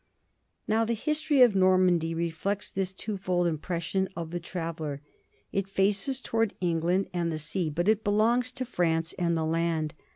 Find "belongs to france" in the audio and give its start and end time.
8.03-9.13